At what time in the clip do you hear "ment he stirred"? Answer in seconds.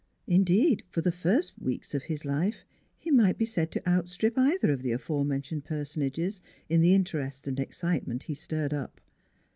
8.07-8.73